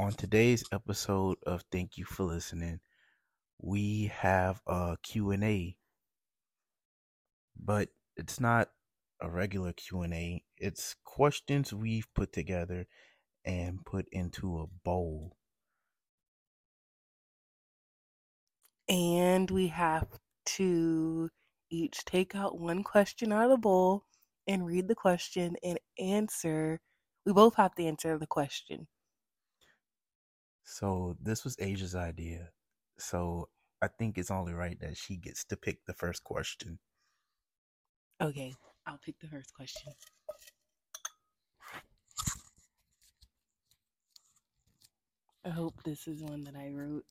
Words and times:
on 0.00 0.12
today's 0.12 0.64
episode 0.72 1.36
of 1.44 1.62
Thank 1.70 1.98
You 1.98 2.06
for 2.06 2.22
Listening, 2.22 2.80
we 3.60 4.10
have 4.14 4.62
a 4.66 4.96
Q&A. 5.02 5.76
But 7.62 7.90
it's 8.16 8.40
not 8.40 8.70
a 9.20 9.28
regular 9.28 9.74
Q&A. 9.74 10.42
It's 10.56 10.96
questions 11.04 11.74
we've 11.74 12.06
put 12.14 12.32
together 12.32 12.86
and 13.44 13.84
put 13.84 14.06
into 14.10 14.60
a 14.60 14.66
bowl. 14.84 15.36
And 18.88 19.50
we 19.50 19.68
have 19.68 20.08
to 20.56 21.28
each 21.68 22.06
take 22.06 22.34
out 22.34 22.58
one 22.58 22.84
question 22.84 23.34
out 23.34 23.44
of 23.44 23.50
the 23.50 23.58
bowl 23.58 24.04
and 24.48 24.64
read 24.64 24.88
the 24.88 24.94
question 24.94 25.56
and 25.62 25.78
answer. 25.98 26.80
We 27.26 27.34
both 27.34 27.56
have 27.56 27.74
to 27.74 27.84
answer 27.84 28.18
the 28.18 28.26
question. 28.26 28.88
So 30.64 31.16
this 31.20 31.44
was 31.44 31.56
Asia's 31.58 31.94
idea. 31.94 32.50
So 32.98 33.48
I 33.82 33.88
think 33.88 34.18
it's 34.18 34.30
only 34.30 34.52
right 34.52 34.78
that 34.80 34.96
she 34.96 35.16
gets 35.16 35.44
to 35.46 35.56
pick 35.56 35.84
the 35.86 35.94
first 35.94 36.22
question. 36.24 36.78
Okay, 38.20 38.54
I'll 38.86 39.00
pick 39.04 39.18
the 39.20 39.28
first 39.28 39.54
question. 39.54 39.92
I 45.44 45.48
hope 45.48 45.82
this 45.84 46.06
is 46.06 46.22
one 46.22 46.44
that 46.44 46.54
I 46.54 46.68
wrote. 46.68 47.04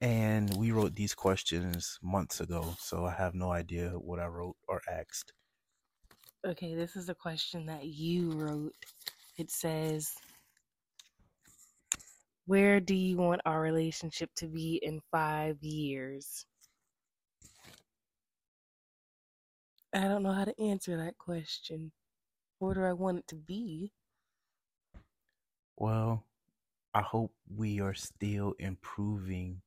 And 0.00 0.56
we 0.56 0.70
wrote 0.70 0.94
these 0.94 1.14
questions 1.14 1.98
months 2.02 2.40
ago, 2.40 2.76
so 2.78 3.04
I 3.04 3.12
have 3.12 3.34
no 3.34 3.50
idea 3.50 3.90
what 3.90 4.20
I 4.20 4.26
wrote 4.26 4.56
or 4.66 4.80
asked. 4.90 5.32
Okay, 6.46 6.74
this 6.74 6.96
is 6.96 7.08
a 7.08 7.14
question 7.14 7.66
that 7.66 7.84
you 7.84 8.30
wrote. 8.30 8.74
It 9.36 9.50
says, 9.50 10.14
Where 12.48 12.80
do 12.80 12.96
you 12.96 13.16
want 13.16 13.42
our 13.44 13.60
relationship 13.60 14.34
to 14.38 14.48
be 14.48 14.74
in 14.82 15.02
five 15.12 15.62
years? 15.62 16.46
I 19.92 20.08
don't 20.08 20.22
know 20.22 20.32
how 20.32 20.46
to 20.46 20.58
answer 20.58 20.96
that 20.96 21.18
question. 21.18 21.92
Where 22.58 22.74
do 22.74 22.84
I 22.84 22.94
want 22.94 23.18
it 23.20 23.28
to 23.28 23.36
be? 23.36 23.92
Well, 25.76 26.26
I 26.94 27.02
hope 27.02 27.34
we 27.48 27.80
are 27.80 27.94
still 27.94 28.52
improving 28.58 29.62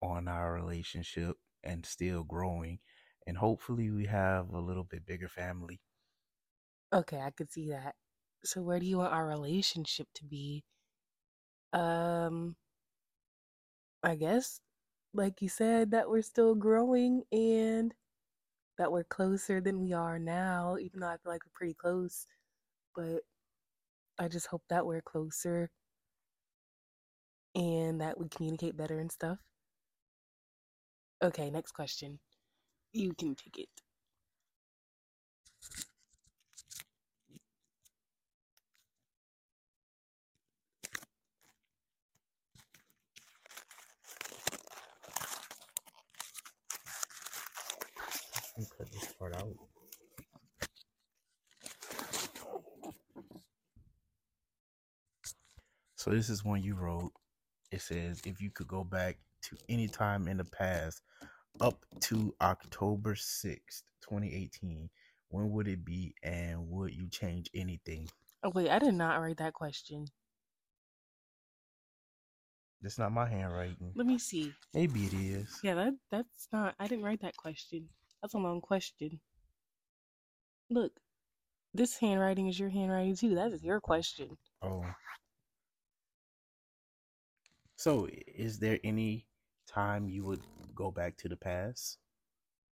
on 0.00 0.28
our 0.28 0.52
relationship 0.52 1.36
and 1.62 1.84
still 1.84 2.22
growing. 2.22 2.78
And 3.26 3.38
hopefully, 3.38 3.90
we 3.90 4.06
have 4.06 4.50
a 4.50 4.60
little 4.60 4.84
bit 4.84 5.04
bigger 5.06 5.28
family. 5.28 5.80
Okay, 6.92 7.20
I 7.20 7.30
could 7.30 7.50
see 7.52 7.68
that. 7.70 7.94
So, 8.44 8.62
where 8.62 8.78
do 8.80 8.86
you 8.86 8.98
want 8.98 9.12
our 9.12 9.26
relationship 9.26 10.08
to 10.14 10.24
be? 10.24 10.64
Um, 11.74 12.56
I 14.02 14.14
guess, 14.14 14.60
like 15.12 15.42
you 15.42 15.48
said, 15.48 15.90
that 15.92 16.08
we're 16.08 16.22
still 16.22 16.54
growing 16.54 17.24
and 17.32 17.94
that 18.78 18.92
we're 18.92 19.04
closer 19.04 19.60
than 19.60 19.80
we 19.80 19.92
are 19.92 20.18
now, 20.18 20.76
even 20.78 21.00
though 21.00 21.08
I 21.08 21.16
feel 21.18 21.32
like 21.32 21.44
we're 21.46 21.52
pretty 21.54 21.74
close. 21.74 22.26
But 22.96 23.20
I 24.18 24.28
just 24.28 24.48
hope 24.48 24.64
that 24.70 24.86
we're 24.86 25.02
closer 25.02 25.70
and 27.54 28.00
that 28.00 28.18
we 28.18 28.28
communicate 28.28 28.76
better 28.76 28.98
and 28.98 29.10
stuff. 29.10 29.38
Okay, 31.22 31.50
next 31.50 31.72
question. 31.72 32.20
You 32.92 33.14
can 33.14 33.34
take 33.34 33.58
it. 33.58 33.83
Part 49.24 49.36
out. 49.36 49.56
So 55.96 56.10
this 56.10 56.28
is 56.28 56.44
one 56.44 56.62
you 56.62 56.74
wrote. 56.74 57.12
It 57.72 57.80
says 57.80 58.20
if 58.26 58.40
you 58.40 58.50
could 58.50 58.68
go 58.68 58.84
back 58.84 59.16
to 59.44 59.56
any 59.68 59.88
time 59.88 60.28
in 60.28 60.36
the 60.36 60.44
past 60.44 61.00
up 61.60 61.84
to 62.02 62.34
October 62.42 63.14
6th, 63.14 63.82
2018, 64.02 64.90
when 65.30 65.50
would 65.50 65.68
it 65.68 65.84
be 65.84 66.14
and 66.22 66.68
would 66.68 66.94
you 66.94 67.08
change 67.08 67.48
anything? 67.54 68.08
Oh, 68.42 68.50
wait, 68.54 68.68
I 68.68 68.78
did 68.78 68.94
not 68.94 69.20
write 69.20 69.38
that 69.38 69.54
question. 69.54 70.04
That's 72.82 72.98
not 72.98 73.12
my 73.12 73.26
handwriting. 73.26 73.92
Let 73.94 74.06
me 74.06 74.18
see. 74.18 74.52
Maybe 74.74 75.04
it 75.04 75.14
is. 75.14 75.58
Yeah, 75.62 75.74
that 75.74 75.94
that's 76.10 76.48
not. 76.52 76.74
I 76.78 76.86
didn't 76.86 77.04
write 77.04 77.22
that 77.22 77.34
question. 77.34 77.88
That's 78.24 78.32
a 78.32 78.38
long 78.38 78.62
question. 78.62 79.20
Look, 80.70 80.92
this 81.74 81.98
handwriting 81.98 82.48
is 82.48 82.58
your 82.58 82.70
handwriting 82.70 83.16
too. 83.16 83.34
That 83.34 83.52
is 83.52 83.62
your 83.62 83.82
question. 83.82 84.38
Oh. 84.62 84.82
So, 87.76 88.08
is 88.26 88.58
there 88.60 88.78
any 88.82 89.26
time 89.68 90.08
you 90.08 90.24
would 90.24 90.40
go 90.74 90.90
back 90.90 91.18
to 91.18 91.28
the 91.28 91.36
past 91.36 91.98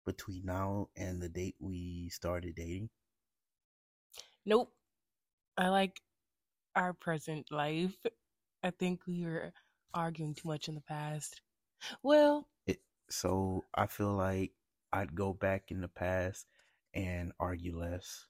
between 0.05 0.47
now 0.47 0.89
and 0.97 1.23
the 1.23 1.29
date 1.29 1.55
we 1.61 2.09
started 2.09 2.57
dating? 2.57 2.91
Nope. 4.45 4.73
I 5.57 5.69
like 5.69 6.01
our 6.75 6.93
present 6.93 7.53
life. 7.53 7.95
I 8.65 8.71
think 8.71 9.07
we 9.07 9.25
were 9.25 9.53
arguing 9.95 10.35
too 10.35 10.49
much 10.49 10.67
in 10.67 10.75
the 10.75 10.81
past. 10.81 11.41
Well, 12.03 12.49
It, 12.67 12.81
so, 13.09 13.63
I 13.77 13.87
feel 13.87 14.13
like 14.13 14.51
I'd 14.97 15.15
go 15.15 15.33
back 15.35 15.71
in 15.71 15.81
the 15.83 15.89
past 15.89 16.47
and 16.95 17.33
argue 17.41 17.79
less. 17.79 18.27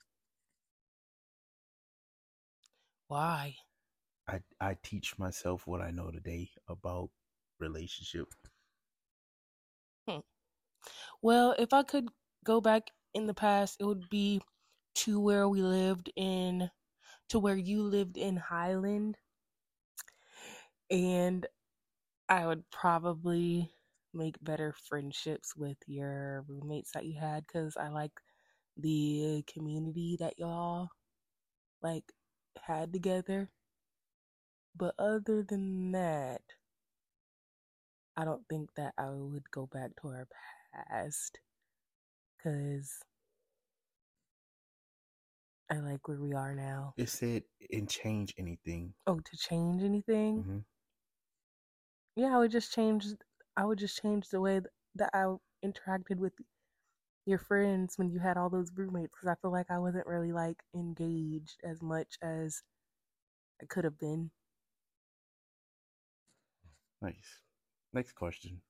why? 3.08 3.56
I 4.28 4.42
I 4.60 4.74
teach 4.74 5.18
myself 5.18 5.66
what 5.66 5.80
I 5.82 5.90
know 5.90 6.12
today 6.12 6.52
about 6.68 7.10
relationship. 7.58 8.32
Hmm. 10.08 10.20
Well, 11.22 11.54
if 11.58 11.72
I 11.74 11.82
could 11.82 12.08
go 12.44 12.60
back 12.60 12.90
in 13.14 13.26
the 13.26 13.34
past, 13.34 13.76
it 13.80 13.84
would 13.84 14.08
be 14.08 14.40
to 14.96 15.20
where 15.20 15.48
we 15.48 15.62
lived 15.62 16.10
in, 16.16 16.70
to 17.30 17.38
where 17.40 17.56
you 17.56 17.82
lived 17.82 18.16
in 18.16 18.36
Highland. 18.36 19.18
And 20.90 21.46
I 22.28 22.46
would 22.46 22.70
probably 22.70 23.72
make 24.16 24.36
better 24.42 24.74
friendships 24.88 25.54
with 25.56 25.78
your 25.86 26.44
roommates 26.48 26.92
that 26.92 27.04
you 27.06 27.18
had 27.20 27.46
because 27.46 27.76
I 27.76 27.88
like 27.88 28.12
the 28.76 29.44
community 29.46 30.16
that 30.20 30.38
y'all 30.38 30.88
like 31.82 32.04
had 32.62 32.92
together. 32.92 33.50
But 34.76 34.94
other 34.98 35.42
than 35.42 35.92
that, 35.92 36.42
I 38.16 38.24
don't 38.24 38.46
think 38.48 38.70
that 38.76 38.94
I 38.98 39.10
would 39.10 39.50
go 39.50 39.66
back 39.66 39.90
to 40.02 40.08
our 40.08 40.28
past 40.90 41.38
because 42.38 42.98
I 45.70 45.78
like 45.78 46.06
where 46.08 46.20
we 46.20 46.32
are 46.32 46.54
now. 46.54 46.94
It 46.96 47.08
said 47.08 47.42
and 47.72 47.88
change 47.88 48.34
anything. 48.38 48.94
Oh, 49.06 49.18
to 49.18 49.36
change 49.36 49.82
anything? 49.82 50.42
hmm 50.42 50.58
Yeah, 52.14 52.34
I 52.34 52.38
would 52.38 52.50
just 52.52 52.72
change. 52.72 53.06
I 53.56 53.64
would 53.64 53.78
just 53.78 54.00
change 54.00 54.28
the 54.28 54.40
way 54.40 54.60
that 54.94 55.10
I 55.14 55.36
interacted 55.64 56.16
with 56.18 56.32
your 57.26 57.38
friends 57.38 57.98
when 57.98 58.10
you 58.10 58.20
had 58.20 58.36
all 58.36 58.50
those 58.50 58.72
roommates 58.74 59.14
because 59.14 59.28
I 59.28 59.36
feel 59.36 59.52
like 59.52 59.70
I 59.70 59.78
wasn't 59.78 60.06
really 60.06 60.32
like 60.32 60.62
engaged 60.74 61.60
as 61.64 61.82
much 61.82 62.18
as 62.22 62.62
I 63.62 63.66
could 63.66 63.84
have 63.84 63.98
been. 63.98 64.30
Nice. 67.00 67.40
Next 67.92 68.12
question. 68.12 68.60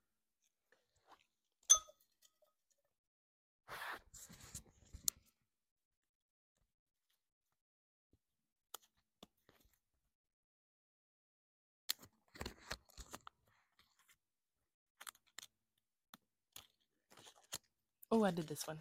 Oh, 18.17 18.25
I 18.25 18.31
did 18.31 18.47
this 18.47 18.67
one. 18.67 18.79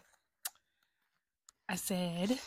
I 1.68 1.76
said, 1.76 2.40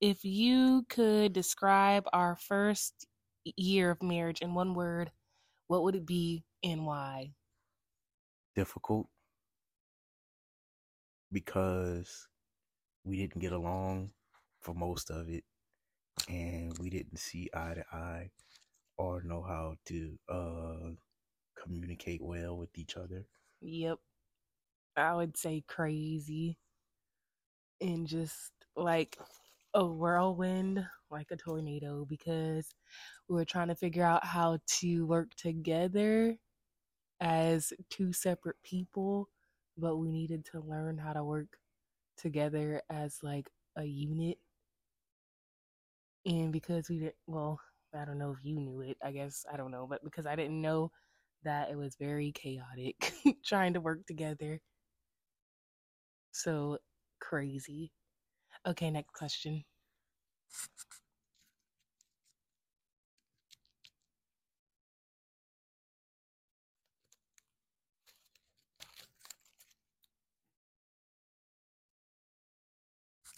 if 0.00 0.24
you 0.24 0.84
could 0.88 1.32
describe 1.32 2.04
our 2.12 2.36
first 2.36 3.08
year 3.56 3.90
of 3.90 4.04
marriage 4.04 4.40
in 4.40 4.54
one 4.54 4.74
word, 4.74 5.10
what 5.66 5.82
would 5.82 5.96
it 5.96 6.06
be 6.06 6.44
and 6.62 6.86
why? 6.86 7.32
Difficult 8.54 9.08
because 11.32 12.28
we 13.02 13.16
didn't 13.16 13.40
get 13.40 13.52
along 13.52 14.12
for 14.60 14.76
most 14.76 15.10
of 15.10 15.28
it, 15.28 15.42
and 16.28 16.78
we 16.78 16.88
didn't 16.88 17.18
see 17.18 17.50
eye 17.52 17.74
to 17.74 17.84
eye 17.92 18.30
or 18.96 19.22
know 19.24 19.42
how 19.42 19.74
to 19.86 20.16
uh 20.28 20.90
communicate 21.60 22.22
well 22.22 22.56
with 22.56 22.78
each 22.78 22.96
other. 22.96 23.26
Yep. 23.60 23.98
I 24.98 25.14
would 25.14 25.36
say 25.36 25.64
crazy. 25.66 26.58
And 27.80 28.06
just 28.06 28.52
like 28.76 29.18
a 29.74 29.84
whirlwind, 29.86 30.84
like 31.10 31.30
a 31.30 31.36
tornado, 31.36 32.04
because 32.08 32.74
we 33.28 33.36
were 33.36 33.44
trying 33.44 33.68
to 33.68 33.74
figure 33.76 34.04
out 34.04 34.24
how 34.26 34.58
to 34.80 35.06
work 35.06 35.34
together 35.36 36.36
as 37.20 37.72
two 37.90 38.12
separate 38.12 38.56
people, 38.64 39.28
but 39.78 39.96
we 39.98 40.10
needed 40.12 40.44
to 40.52 40.60
learn 40.60 40.98
how 40.98 41.12
to 41.14 41.24
work 41.24 41.58
together 42.18 42.82
as 42.90 43.18
like 43.22 43.50
a 43.76 43.84
unit. 43.84 44.38
And 46.26 46.52
because 46.52 46.88
we 46.88 46.98
didn't, 46.98 47.14
well, 47.26 47.60
I 47.94 48.04
don't 48.04 48.18
know 48.18 48.32
if 48.32 48.44
you 48.44 48.60
knew 48.60 48.80
it, 48.82 48.98
I 49.02 49.12
guess, 49.12 49.46
I 49.52 49.56
don't 49.56 49.70
know, 49.70 49.86
but 49.88 50.04
because 50.04 50.26
I 50.26 50.36
didn't 50.36 50.60
know 50.60 50.90
that 51.44 51.70
it 51.70 51.76
was 51.76 51.96
very 51.96 52.32
chaotic 52.32 53.12
trying 53.44 53.74
to 53.74 53.80
work 53.80 54.06
together. 54.06 54.60
So 56.42 56.78
crazy. 57.20 57.92
Okay, 58.66 58.90
next 58.90 59.12
question. 59.12 59.64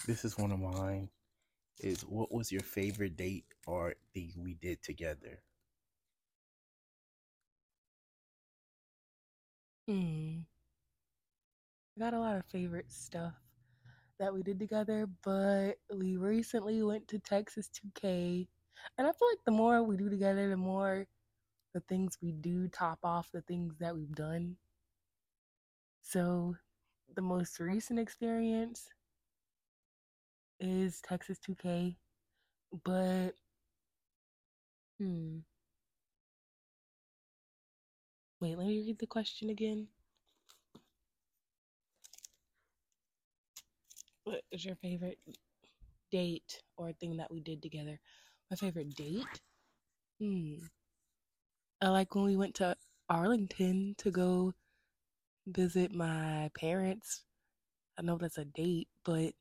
This 0.06 0.24
is 0.24 0.36
one 0.38 0.52
of 0.52 0.58
mine. 0.60 1.10
Is 1.80 2.02
what 2.04 2.32
was 2.32 2.52
your 2.52 2.62
favorite 2.62 3.16
date 3.16 3.46
or 3.66 3.94
thing 4.14 4.32
we 4.36 4.54
did 4.54 4.82
together? 4.82 5.42
Hmm. 9.88 10.44
Got 12.00 12.14
a 12.14 12.18
lot 12.18 12.36
of 12.36 12.46
favorite 12.46 12.90
stuff 12.90 13.34
that 14.18 14.32
we 14.32 14.42
did 14.42 14.58
together, 14.58 15.06
but 15.22 15.74
we 15.94 16.16
recently 16.16 16.82
went 16.82 17.06
to 17.08 17.18
Texas 17.18 17.68
2K. 17.68 18.48
And 18.96 19.06
I 19.06 19.12
feel 19.12 19.28
like 19.28 19.44
the 19.44 19.52
more 19.52 19.82
we 19.82 19.98
do 19.98 20.08
together, 20.08 20.48
the 20.48 20.56
more 20.56 21.06
the 21.74 21.80
things 21.80 22.16
we 22.22 22.32
do 22.32 22.68
top 22.68 23.00
off 23.04 23.30
the 23.32 23.42
things 23.42 23.74
that 23.80 23.94
we've 23.94 24.14
done. 24.14 24.56
So 26.00 26.56
the 27.14 27.20
most 27.20 27.60
recent 27.60 27.98
experience 27.98 28.88
is 30.58 31.02
Texas 31.02 31.38
2K, 31.46 31.96
but 32.82 33.32
hmm. 34.98 35.40
Wait, 38.40 38.56
let 38.56 38.66
me 38.66 38.78
read 38.78 38.98
the 38.98 39.06
question 39.06 39.50
again. 39.50 39.86
What 44.24 44.44
is 44.50 44.64
your 44.64 44.76
favorite 44.76 45.18
date 46.10 46.62
or 46.76 46.92
thing 46.92 47.16
that 47.18 47.30
we 47.30 47.40
did 47.40 47.62
together? 47.62 48.00
My 48.50 48.56
favorite 48.56 48.94
date? 48.94 49.40
Hmm. 50.20 50.70
I 51.82 51.88
like 51.90 52.14
when 52.14 52.24
we 52.24 52.36
went 52.36 52.54
to 52.56 52.76
Arlington 53.10 53.94
to 53.98 54.10
go 54.10 54.54
visit 55.46 55.92
my 55.94 56.50
parents. 56.54 57.24
I 57.98 58.02
know 58.02 58.18
that's 58.18 58.38
a 58.38 58.44
date, 58.46 58.88
but 59.04 59.34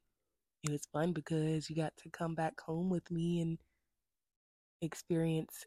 it 0.63 0.71
was 0.71 0.87
fun 0.87 1.13
because 1.13 1.69
you 1.69 1.75
got 1.75 1.97
to 1.97 2.09
come 2.09 2.35
back 2.35 2.61
home 2.61 2.89
with 2.89 3.11
me 3.11 3.41
and 3.41 3.59
experience 4.81 5.65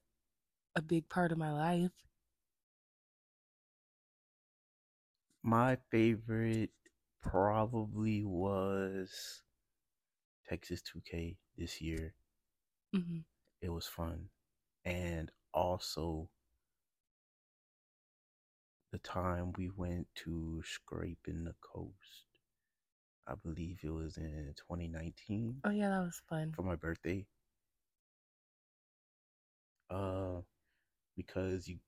a 0.76 0.82
big 0.82 1.08
part 1.08 1.32
of 1.32 1.38
my 1.38 1.52
life. 1.52 1.92
My 5.44 5.76
favorite 5.92 6.72
probably 7.22 8.24
was 8.24 9.42
Texas 10.48 10.82
2K 10.82 11.36
this 11.56 11.80
year. 11.80 12.14
hmm 12.92 13.24
It 13.62 13.70
was 13.70 13.86
fun. 13.86 14.28
And 14.84 15.30
also 15.54 16.28
the 18.92 18.98
time 18.98 19.52
we 19.54 19.69
went 19.70 20.06
to 20.14 20.62
Scraping 20.64 21.42
the 21.42 21.54
Coast. 21.60 22.28
I 23.26 23.34
believe 23.34 23.80
it 23.82 23.90
was 23.90 24.16
in 24.16 24.54
2019 24.56 25.64
Oh 25.64 25.70
yeah, 25.70 25.88
that 25.88 26.02
was 26.02 26.22
fun. 26.28 26.56
for 26.56 26.62
my 26.62 26.76
birthday. 26.76 27.26
Uh 29.90 30.42
because 31.16 31.69
you 31.69 31.78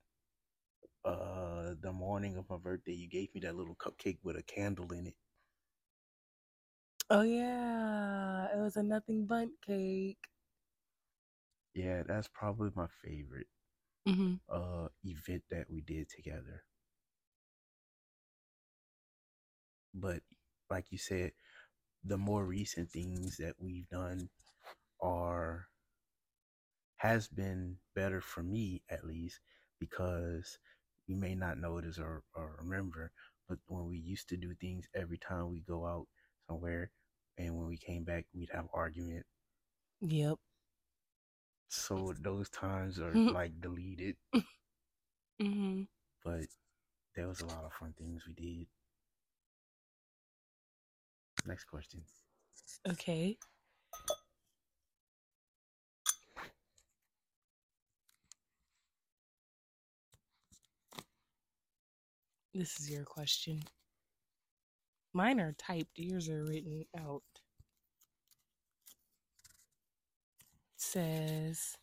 uh 1.04 1.75
the 1.81 1.92
morning 1.92 2.36
of 2.36 2.48
my 2.50 2.56
birthday 2.58 2.92
you 2.92 3.08
gave 3.08 3.34
me 3.34 3.40
that 3.40 3.56
little 3.56 3.75
cupcake 3.76 4.19
with 4.22 4.36
a 4.36 4.42
candle 4.42 4.92
in 4.92 5.06
it. 5.06 5.14
Oh 7.08 7.22
yeah, 7.22 8.46
it 8.54 8.58
was 8.58 8.76
a 8.76 8.82
nothing 8.82 9.24
bundt 9.26 9.60
cake. 9.62 10.28
Yeah, 11.74 12.02
that's 12.04 12.28
probably 12.28 12.70
my 12.74 12.86
favorite 13.02 13.48
hmm 14.06 14.34
uh 14.48 14.88
event 15.04 15.42
that 15.50 15.70
we 15.70 15.80
did 15.82 16.08
together. 16.08 16.64
But 19.94 20.22
like 20.70 20.92
you 20.92 20.98
said, 20.98 21.32
the 22.04 22.18
more 22.18 22.44
recent 22.44 22.90
things 22.90 23.36
that 23.38 23.54
we've 23.60 23.88
done 23.88 24.30
are 25.00 25.68
has 26.96 27.28
been 27.28 27.76
better 27.94 28.20
for 28.20 28.42
me 28.42 28.82
at 28.88 29.04
least 29.04 29.40
because 29.78 30.58
you 31.06 31.16
may 31.16 31.34
not 31.34 31.58
notice 31.58 31.98
or, 31.98 32.22
or 32.34 32.56
remember, 32.60 33.12
but 33.48 33.58
when 33.66 33.86
we 33.86 33.96
used 33.98 34.28
to 34.28 34.36
do 34.36 34.54
things 34.54 34.86
every 34.94 35.18
time 35.18 35.50
we 35.50 35.60
go 35.60 35.86
out 35.86 36.06
somewhere 36.49 36.91
and 37.38 37.56
when 37.56 37.67
we 37.69 37.76
came 37.76 38.05
back 38.05 38.26
we'd 38.35 38.50
have 38.52 38.69
argument. 38.75 39.26
Yep. 40.00 40.38
So 41.69 42.14
those 42.20 42.49
times 42.49 42.99
are 42.99 43.23
like 43.29 43.61
deleted. 43.61 44.17
hmm 45.41 45.85
But 46.25 46.46
there 47.14 47.29
was 47.29 47.41
a 47.41 47.46
lot 47.46 47.64
of 47.64 47.73
fun 47.73 47.93
things 47.94 48.26
we 48.26 48.35
did. 48.35 48.67
Next 51.46 51.64
question. 51.64 52.02
Okay. 52.88 53.38
This 62.55 62.81
is 62.81 62.91
your 62.91 63.05
question. 63.05 63.63
Mine 65.14 65.40
are 65.40 65.54
typed, 65.56 65.98
yours 65.98 66.28
are 66.28 66.44
written 66.44 66.84
out. 66.98 67.22
says, 70.76 71.76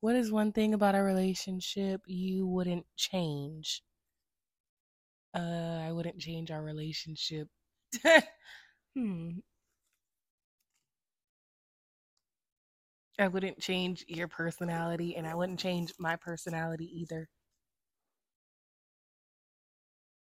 What 0.00 0.16
is 0.16 0.30
one 0.32 0.52
thing 0.52 0.74
about 0.74 0.94
our 0.94 1.04
relationship 1.04 2.02
you 2.06 2.46
wouldn't 2.46 2.86
change? 2.96 3.82
Uh, 5.34 5.80
I 5.86 5.92
wouldn't 5.92 6.18
change 6.18 6.50
our 6.50 6.62
relationship. 6.62 7.48
hmm. 8.94 9.30
I 13.18 13.28
wouldn't 13.28 13.60
change 13.60 14.04
your 14.08 14.28
personality, 14.28 15.16
and 15.16 15.26
I 15.26 15.34
wouldn't 15.34 15.58
change 15.60 15.92
my 15.98 16.16
personality 16.16 16.90
either. 17.00 17.28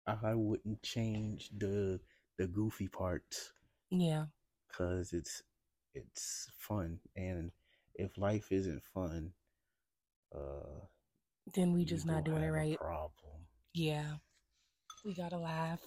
I 0.07 0.33
wouldn't 0.35 0.81
change 0.83 1.49
the 1.57 1.99
the 2.37 2.47
goofy 2.47 2.87
parts 2.87 3.53
Yeah. 3.91 4.27
because 4.67 5.13
it's 5.13 5.43
it's 5.93 6.49
fun 6.57 6.99
and 7.15 7.51
if 7.95 8.17
life 8.17 8.51
isn't 8.51 8.83
fun, 8.93 9.33
uh, 10.35 10.85
Then 11.53 11.73
we 11.73 11.85
just 11.85 12.05
not 12.05 12.23
doing 12.23 12.43
it 12.43 12.49
right. 12.49 12.77
problem. 12.79 13.47
Yeah. 13.73 14.17
We 15.05 15.13
gotta 15.13 15.37
laugh. 15.37 15.81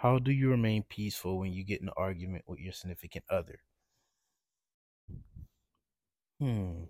How 0.00 0.18
do 0.18 0.32
you 0.32 0.50
remain 0.50 0.82
peaceful 0.82 1.38
when 1.38 1.52
you 1.52 1.62
get 1.62 1.80
in 1.80 1.86
an 1.86 1.94
argument 1.96 2.48
with 2.48 2.58
your 2.58 2.72
significant 2.72 3.24
other? 3.30 3.62
Hmm. 6.40 6.84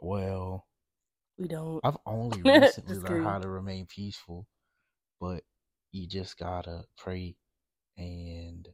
Well, 0.00 0.66
We 1.38 1.48
don't. 1.48 1.82
I've 1.82 1.96
only 2.04 2.42
recently 2.42 2.98
learned 2.98 3.22
how 3.22 3.38
to 3.38 3.48
remain 3.48 3.86
peaceful, 3.86 4.46
but 5.20 5.44
you 5.92 6.06
just 6.08 6.36
gotta 6.38 6.86
pray 6.96 7.36
and 7.96 8.68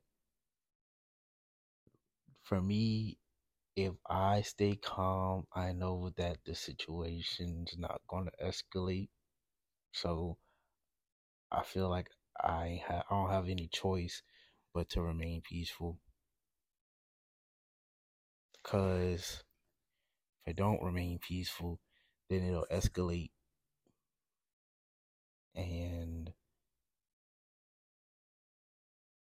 for 2.43 2.61
me 2.61 3.19
if 3.77 3.95
i 4.09 4.43
stay 4.43 4.77
calm 4.77 5.47
i 5.55 5.73
know 5.73 6.11
that 6.11 6.39
the 6.45 6.55
situation's 6.55 7.77
not 7.79 8.03
gonna 8.09 8.31
escalate 8.43 9.11
so 9.93 10.39
i 11.53 11.63
feel 11.63 11.89
like 11.89 12.09
i 12.43 12.83
ha- 12.87 13.05
i 13.11 13.15
don't 13.15 13.31
have 13.31 13.49
any 13.49 13.69
choice 13.69 14.23
but 14.75 14.89
to 14.91 15.03
remain 15.03 15.43
peaceful. 15.43 15.99
Because 18.63 19.45
if 20.47 20.51
i 20.51 20.53
don't 20.53 20.83
remain 20.83 21.19
peaceful 21.19 21.81
then 22.29 22.43
it'll 22.45 22.67
escalate. 22.71 23.31
And 25.55 26.33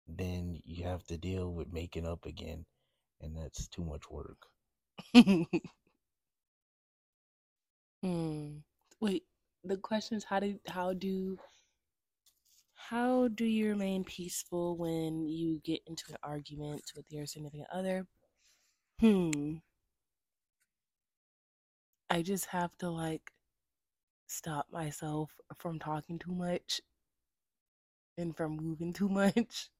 then 0.09 0.61
you 0.65 0.85
have 0.85 1.05
to 1.07 1.19
deal 1.19 1.53
with 1.53 1.73
making 1.73 2.07
up 2.07 2.25
again 2.27 2.65
and 3.21 3.37
that's 3.37 3.69
too 3.69 3.85
much 3.85 4.11
work. 4.11 4.47
Hmm. 8.03 8.59
Wait, 9.01 9.25
the 9.65 9.77
question 9.77 10.17
is 10.17 10.25
how 10.25 10.39
do 10.41 10.59
how 10.67 10.93
do 10.93 11.39
how 12.91 13.29
do 13.29 13.45
you 13.45 13.69
remain 13.69 14.05
peaceful 14.05 14.77
when 14.77 15.27
you 15.27 15.61
get 15.65 15.81
into 15.87 16.05
an 16.11 16.17
argument 16.23 16.83
with 16.95 17.07
your 17.11 17.27
significant 17.27 17.69
other? 17.73 18.07
Hmm. 19.01 19.57
I 22.11 22.23
just 22.23 22.47
have 22.47 22.77
to 22.79 22.91
like 22.91 23.31
stop 24.27 24.67
myself 24.71 25.31
from 25.57 25.79
talking 25.79 26.19
too 26.19 26.35
much 26.35 26.81
and 28.19 28.37
from 28.37 28.57
moving 28.57 28.93
too 28.93 29.09
much 29.09 29.71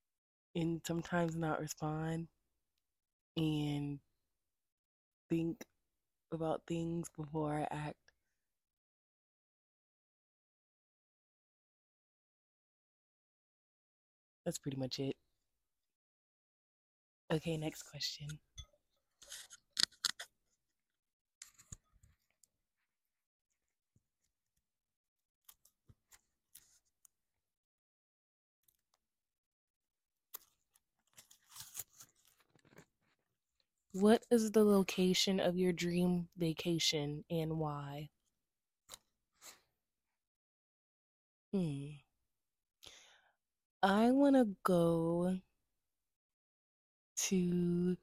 and 0.54 0.80
sometimes 0.86 1.36
not 1.36 1.60
respond 1.60 2.28
and 3.36 4.00
think 5.30 5.64
about 6.32 6.62
things 6.66 7.08
before 7.16 7.54
I 7.54 7.68
act. 7.70 8.07
That's 14.48 14.56
pretty 14.58 14.78
much 14.78 14.98
it. 14.98 15.14
Okay, 17.30 17.56
next 17.56 17.82
question. 17.84 18.28
What 33.92 34.24
is 34.30 34.52
the 34.52 34.64
location 34.64 35.38
of 35.40 35.58
your 35.58 35.74
dream 35.74 36.30
vacation 36.38 37.26
and 37.28 37.58
why? 37.58 38.08
Hmm. 41.52 42.00
I 43.82 44.12
want 44.12 44.36
to 44.36 44.54
go 44.64 45.38
to 47.16 47.96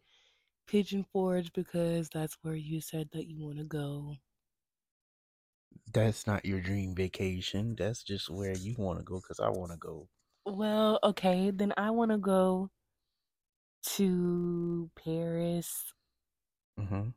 Pigeon 0.68 1.04
Forge 1.12 1.52
because 1.54 2.10
that's 2.10 2.38
where 2.42 2.56
you 2.56 2.82
said 2.82 3.10
that 3.14 3.28
you 3.28 3.40
want 3.44 3.58
to 3.60 3.64
go. 3.66 4.18
that's 5.92 6.28
not 6.28 6.46
your 6.46 6.62
dream 6.62 6.94
vacation 6.94 7.76
that's 7.76 8.04
just 8.04 8.30
where 8.30 8.54
you 8.56 8.76
want 8.78 9.00
to 9.00 9.04
go 9.04 9.16
because 9.16 9.40
i 9.40 9.50
want 9.50 9.72
to 9.72 9.78
go 9.78 10.08
Well, 10.46 11.00
okay, 11.04 11.52
then 11.52 11.74
I 11.78 11.92
want 11.92 12.12
to 12.12 12.18
go 12.18 12.70
to 13.96 14.90
Paris. 14.96 15.94
mm-hmm. 16.80 17.10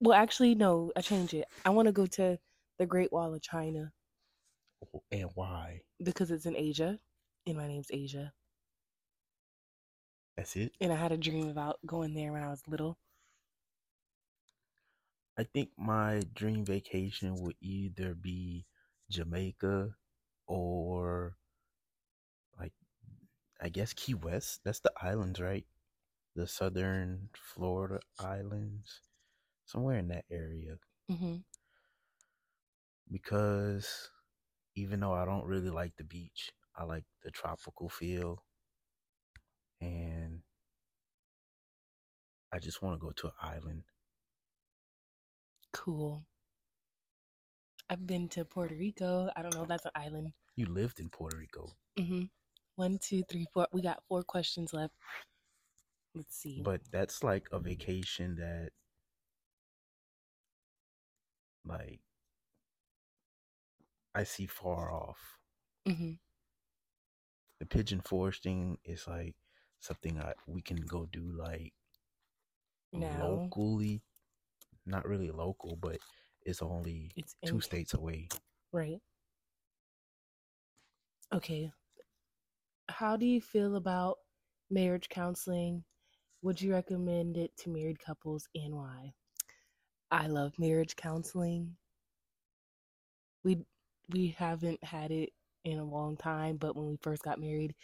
Well, 0.00 0.14
actually, 0.18 0.54
no, 0.54 0.92
I 0.96 1.00
change 1.00 1.34
it. 1.34 1.46
I 1.64 1.70
want 1.70 1.86
to 1.86 1.92
go 1.92 2.06
to 2.06 2.38
the 2.78 2.86
Great 2.86 3.12
Wall 3.12 3.34
of 3.34 3.42
China 3.42 3.92
and 5.10 5.30
why. 5.34 5.82
Because 6.02 6.30
it's 6.30 6.46
in 6.46 6.56
Asia, 6.56 7.00
and 7.46 7.56
my 7.56 7.66
name's 7.66 7.90
Asia. 7.90 8.32
that's 10.36 10.56
it? 10.56 10.72
And 10.80 10.92
I 10.92 10.96
had 10.96 11.12
a 11.12 11.16
dream 11.16 11.48
about 11.48 11.78
going 11.86 12.14
there 12.14 12.32
when 12.32 12.42
I 12.42 12.48
was 12.50 12.62
little. 12.68 12.98
i 15.38 15.44
think 15.44 15.70
my 15.76 16.22
dream 16.34 16.64
vacation 16.64 17.36
would 17.36 17.56
either 17.60 18.14
be 18.14 18.66
jamaica 19.10 19.94
or 20.46 21.36
like 22.58 22.72
i 23.60 23.68
guess 23.68 23.92
key 23.92 24.14
west. 24.14 24.60
That's 24.64 24.80
the 24.80 24.92
islands 25.00 25.40
right? 25.40 25.66
The 26.36 26.46
southern 26.46 27.30
florida 27.34 28.00
islands. 28.18 29.00
Somewhere 29.66 29.98
in 29.98 30.08
that 30.08 30.24
area. 30.30 30.78
Hmm 31.08 31.36
because 33.10 34.10
even 34.76 35.00
though 35.00 35.12
I 35.12 35.24
don't 35.24 35.46
really 35.46 35.70
like 35.70 35.96
the 35.96 36.04
beach, 36.04 36.50
I 36.76 36.84
like 36.84 37.04
the 37.22 37.30
tropical 37.30 37.88
feel. 37.88 38.44
And 39.80 40.40
I 42.52 42.58
just 42.58 42.82
want 42.82 42.98
to 42.98 43.04
go 43.04 43.12
to 43.12 43.26
an 43.26 43.32
island. 43.40 43.82
Cool. 45.72 46.24
I've 47.90 48.06
been 48.06 48.28
to 48.30 48.44
Puerto 48.44 48.74
Rico. 48.74 49.30
I 49.36 49.42
don't 49.42 49.54
know 49.54 49.62
if 49.62 49.68
that's 49.68 49.84
an 49.84 49.92
island. 49.94 50.32
You 50.56 50.66
lived 50.66 51.00
in 51.00 51.08
Puerto 51.10 51.36
Rico, 51.36 51.72
hmm 51.98 52.22
One, 52.76 52.98
two, 52.98 53.22
three, 53.28 53.46
four. 53.52 53.66
We 53.72 53.82
got 53.82 54.02
four 54.08 54.22
questions 54.22 54.72
left. 54.72 54.94
Let's 56.14 56.36
see. 56.36 56.62
but 56.64 56.80
that's 56.92 57.24
like 57.24 57.48
a 57.52 57.58
vacation 57.58 58.36
that, 58.36 58.70
like, 61.66 62.00
I 64.14 64.24
see 64.24 64.46
far 64.46 64.90
off. 64.90 65.38
hmm 65.86 66.14
The 67.58 67.66
Pigeon 67.66 68.00
Forge 68.00 68.40
thing 68.42 68.78
is 68.84 69.08
like 69.08 69.34
something 69.80 70.20
I, 70.20 70.34
we 70.46 70.62
can 70.62 70.76
go 70.86 71.04
do 71.06 71.32
like 71.36 71.74
Now 72.92 73.20
locally. 73.20 74.02
Not 74.86 75.06
really 75.06 75.30
local, 75.30 75.76
but 75.76 75.98
it's 76.42 76.62
only 76.62 77.12
it's 77.16 77.34
two 77.44 77.56
in 77.56 77.62
states 77.62 77.94
away. 77.94 78.28
right. 78.72 79.00
Okay. 81.32 81.72
How 82.88 83.16
do 83.18 83.26
you 83.26 83.42
feel 83.42 83.76
about 83.76 84.20
marriage 84.70 85.10
counseling? 85.10 85.84
Would 86.42 86.62
you 86.62 86.72
recommend 86.72 87.36
it 87.36 87.56
to 87.58 87.70
married 87.70 87.98
couples 87.98 88.48
and 88.54 88.74
why? 88.74 89.14
I 90.10 90.28
love 90.28 90.58
marriage 90.58 90.96
counseling. 90.96 91.76
We 93.44 93.64
we 94.10 94.34
haven't 94.38 94.82
had 94.84 95.10
it 95.10 95.30
in 95.64 95.78
a 95.78 95.84
long 95.84 96.16
time, 96.16 96.56
but 96.56 96.76
when 96.76 96.88
we 96.88 96.96
first 97.02 97.22
got 97.22 97.40
married, 97.40 97.74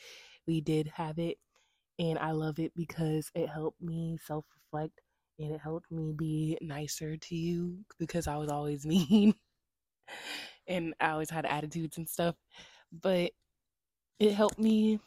we 0.47 0.61
did 0.61 0.89
have 0.89 1.19
it 1.19 1.39
and 1.99 2.19
I 2.19 2.33
love 2.33 2.59
it 2.59 2.73
because 2.75 3.31
it 3.35 3.49
helped 3.49 3.81
me 3.83 4.19
self-reflect 4.27 5.01
and 5.39 5.53
it 5.53 5.61
helped 5.61 5.91
me 5.91 6.13
be 6.17 6.59
nicer 6.61 7.17
to 7.17 7.37
you 7.37 7.79
because 7.99 8.27
I 8.27 8.37
was 8.37 8.51
always 8.51 8.87
mean 8.87 9.35
and 10.67 10.95
I 11.01 11.11
always 11.11 11.31
had 11.31 11.47
attitudes 11.47 11.99
and 11.99 12.09
stuff. 12.09 12.37
But 12.93 13.33
it 14.19 14.33
helped 14.33 14.59
me 14.59 15.01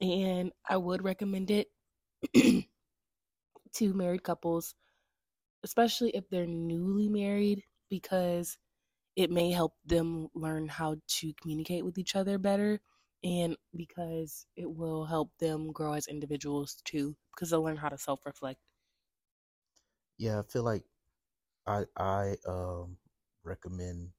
and 0.00 0.52
I 0.68 0.76
would 0.76 1.02
recommend 1.04 1.50
it 1.50 1.68
to 3.74 3.94
married 3.94 4.22
couples, 4.22 4.74
especially 5.64 6.10
if 6.10 6.28
they're 6.30 6.46
newly 6.46 7.08
married, 7.08 7.62
because 7.90 8.56
it 9.16 9.30
may 9.30 9.50
help 9.50 9.74
them 9.84 10.28
learn 10.34 10.68
how 10.68 10.96
to 11.06 11.32
communicate 11.34 11.84
with 11.84 11.98
each 11.98 12.16
other 12.16 12.38
better 12.38 12.80
and 13.22 13.56
because 13.76 14.46
it 14.56 14.70
will 14.70 15.06
help 15.06 15.36
them 15.38 15.72
grow 15.72 15.92
as 15.94 16.06
individuals 16.08 16.76
too 16.84 17.16
because 17.34 17.50
they'll 17.50 17.62
learn 17.62 17.76
how 17.76 17.88
to 17.88 17.98
self-reflect 17.98 18.60
Yeah, 20.18 20.40
I 20.40 20.42
feel 20.42 20.62
like 20.64 20.84
I 21.66 21.86
I 21.96 22.36
um 22.46 22.98
recommend 23.44 24.12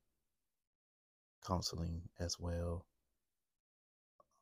counseling 1.41 2.09
as 2.19 2.37
well. 2.37 2.85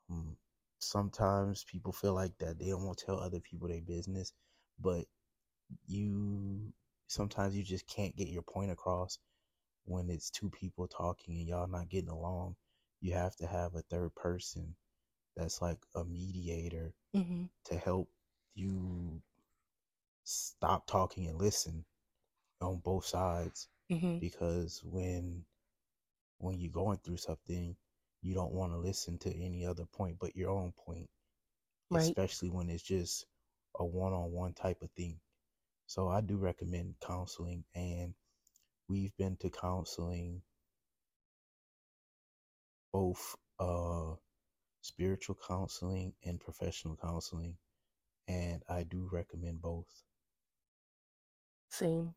Um, 0.10 0.38
sometimes 0.79 1.63
people 1.65 1.91
feel 1.91 2.13
like 2.13 2.38
that 2.39 2.57
they 2.60 2.67
don't 2.67 2.86
want 2.86 2.98
to 3.00 3.05
tell 3.05 3.19
other 3.19 3.39
people 3.39 3.67
their 3.67 3.81
business, 3.81 4.33
but 4.79 5.07
you 5.88 6.74
sometimes 7.07 7.57
you 7.57 7.63
just 7.63 7.88
can't 7.88 8.15
get 8.15 8.29
your 8.29 8.43
point 8.43 8.72
across 8.72 9.19
when 9.86 10.10
it's 10.10 10.30
two 10.32 10.50
people 10.50 10.88
talking 10.88 11.38
and 11.38 11.48
y'all 11.48 11.68
not 11.68 11.90
getting 11.90 12.10
along. 12.10 12.56
You 13.02 13.13
have 13.13 13.36
to 13.38 13.48
have 13.48 13.75
a 13.75 13.82
third 13.84 14.16
person 14.16 14.75
that's 15.36 15.62
like 15.62 15.80
a 15.96 16.04
mediator 16.06 16.94
hmm 17.13 17.46
to 17.66 17.78
help 17.78 18.10
you 18.56 19.22
stop 20.25 20.86
talking 20.88 21.28
and 21.28 21.38
listen 21.40 21.86
on 22.62 22.78
both 22.80 23.06
sides 23.06 23.70
hmm 23.90 24.20
because 24.20 24.82
when 24.84 25.46
when 26.40 26.60
you're 26.60 26.72
going 26.72 26.98
through 27.00 27.18
something 27.18 27.75
you 28.22 28.34
don't 28.34 28.54
want 28.54 28.72
to 28.72 28.78
listen 28.78 29.18
to 29.18 29.34
any 29.36 29.66
other 29.66 29.86
point 29.86 30.18
but 30.20 30.36
your 30.36 30.52
own 30.52 30.74
point, 30.86 31.10
Right. 31.90 32.18
especially 32.18 32.50
when 32.50 32.70
it's 32.70 32.84
just 32.84 33.25
a 33.80 33.86
one 33.86 34.13
on 34.13 34.32
one 34.32 34.54
type 34.54 34.82
of 34.82 34.92
thing. 34.92 35.20
So 35.88 36.08
I 36.10 36.22
do 36.22 36.38
recommend 36.38 36.96
counseling, 37.02 37.66
and 37.75 38.13
we've 38.88 39.16
been 39.18 39.38
to 39.38 39.50
counseling 39.50 40.42
both 42.92 43.36
uh, 43.60 44.13
spiritual 44.82 45.38
counseling 45.48 46.13
and 46.25 46.40
professional 46.40 46.98
counseling, 47.02 47.58
and 48.28 48.62
I 48.70 48.84
do 48.84 49.10
recommend 49.12 49.62
both. 49.62 49.88
Same. 51.70 52.13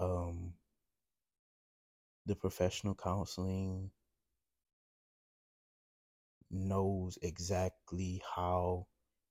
Um, 0.00 0.54
the 2.26 2.34
professional 2.34 2.94
counseling 2.94 3.90
knows 6.50 7.18
exactly 7.22 8.22
how 8.34 8.86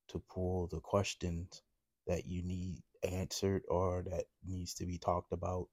to 0.09 0.21
pull 0.33 0.67
the 0.67 0.79
questions 0.79 1.61
that 2.07 2.25
you 2.25 2.43
need 2.43 2.81
answered 3.03 3.63
or 3.69 4.03
that 4.09 4.25
needs 4.45 4.73
to 4.75 4.85
be 4.85 4.97
talked 4.97 5.33
about 5.33 5.67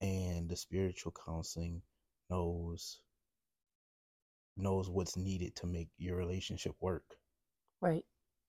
and 0.00 0.48
the 0.48 0.56
spiritual 0.56 1.12
counseling 1.24 1.82
knows 2.30 3.00
knows 4.56 4.88
what's 4.88 5.16
needed 5.16 5.54
to 5.56 5.66
make 5.66 5.88
your 5.98 6.16
relationship 6.16 6.74
work 6.80 7.04
Right. 7.80 8.04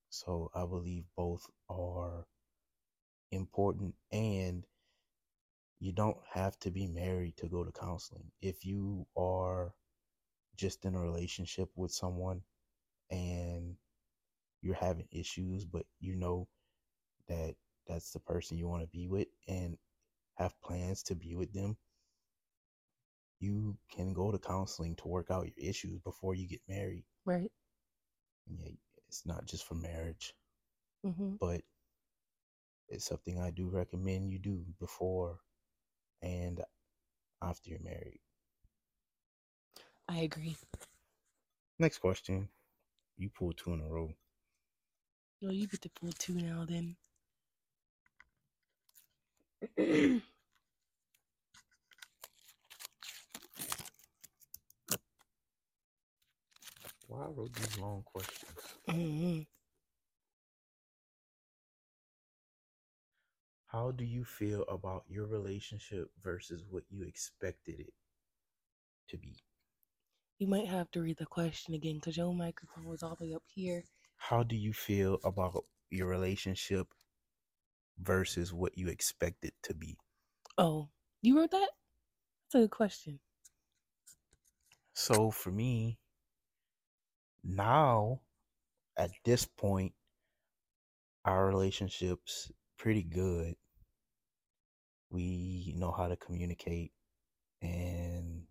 so 0.09 0.51
i 0.55 0.65
believe 0.65 1.03
both 1.15 1.45
are 1.69 2.25
important 3.31 3.93
and 4.11 4.65
you 5.79 5.91
don't 5.91 6.17
have 6.33 6.57
to 6.59 6.71
be 6.71 6.87
married 6.87 7.35
to 7.37 7.47
go 7.47 7.63
to 7.63 7.71
counseling 7.71 8.31
if 8.41 8.65
you 8.65 9.05
are 9.17 9.73
just 10.55 10.85
in 10.85 10.95
a 10.95 10.99
relationship 11.01 11.69
with 11.75 11.91
someone 11.91 12.41
and 13.11 13.75
you're 14.61 14.75
having 14.75 15.07
issues 15.11 15.65
but 15.65 15.85
you 15.99 16.15
know 16.15 16.47
that 17.27 17.55
that's 17.87 18.11
the 18.11 18.19
person 18.19 18.57
you 18.57 18.67
want 18.67 18.81
to 18.81 18.87
be 18.87 19.07
with 19.07 19.27
and 19.47 19.77
have 20.35 20.59
plans 20.61 21.03
to 21.03 21.15
be 21.15 21.35
with 21.35 21.53
them 21.53 21.77
you 23.39 23.77
can 23.91 24.13
go 24.13 24.31
to 24.31 24.37
counseling 24.39 24.95
to 24.95 25.07
work 25.07 25.29
out 25.31 25.45
your 25.45 25.69
issues 25.69 25.99
before 25.99 26.35
you 26.35 26.47
get 26.47 26.61
married 26.67 27.03
Right. 27.25 27.51
yeah 28.47 28.69
it's 29.07 29.25
not 29.25 29.45
just 29.45 29.65
for 29.65 29.75
marriage 29.75 30.33
Mm-hmm. 31.05 31.35
but 31.39 31.61
it's 32.89 33.05
something 33.05 33.39
i 33.39 33.51
do 33.51 33.69
recommend 33.69 34.31
you 34.31 34.39
do 34.39 34.65
before 34.79 35.39
and 36.21 36.61
after 37.41 37.69
you're 37.69 37.79
married 37.83 38.19
I 40.07 40.19
agree. 40.19 40.55
next 41.79 41.99
question 41.99 42.49
you 43.17 43.29
pulled 43.29 43.57
two 43.57 43.73
in 43.73 43.81
a 43.81 43.87
row 43.87 44.13
Well, 45.41 45.53
you 45.53 45.67
get 45.67 45.81
to 45.83 45.89
pull 45.89 46.11
two 46.11 46.33
now 46.33 46.65
then. 46.65 46.97
why 57.07 57.25
i 57.25 57.29
wrote 57.29 57.53
these 57.53 57.77
long 57.79 58.03
questions 58.03 58.59
hmm 58.87 59.41
How 63.67 63.91
do 63.91 64.05
you 64.05 64.23
feel 64.23 64.63
about 64.69 65.03
your 65.09 65.25
relationship 65.27 66.09
versus 66.21 66.63
what 66.69 66.83
you 66.89 67.03
expected 67.03 67.79
it 67.81 67.93
to 69.09 69.17
be? 69.17 69.35
You 70.39 70.47
might 70.47 70.67
have 70.67 70.89
to 70.91 71.01
read 71.01 71.17
the 71.17 71.25
question 71.25 71.73
again 71.73 71.95
because 71.95 72.17
your 72.17 72.33
microphone 72.33 72.85
was 72.85 73.03
all 73.03 73.15
the 73.15 73.25
way 73.25 73.33
up 73.33 73.43
here. 73.53 73.83
How 74.17 74.43
do 74.43 74.55
you 74.55 74.73
feel 74.73 75.19
about 75.23 75.65
your 75.89 76.07
relationship 76.07 76.87
versus 77.99 78.53
what 78.53 78.77
you 78.77 78.87
expect 78.87 79.45
it 79.45 79.53
to 79.63 79.73
be? 79.73 79.97
Oh, 80.57 80.89
you 81.21 81.37
wrote 81.37 81.51
that? 81.51 81.69
That's 82.45 82.55
a 82.55 82.59
good 82.59 82.71
question. 82.71 83.19
So 84.93 85.31
for 85.31 85.51
me, 85.51 85.99
now 87.43 88.21
at 88.97 89.11
this 89.23 89.45
point, 89.45 89.93
our 91.25 91.47
relationship's 91.47 92.51
pretty 92.77 93.03
good. 93.03 93.55
We 95.09 95.73
know 95.77 95.91
how 95.91 96.07
to 96.07 96.15
communicate 96.15 96.91
and 97.61 98.43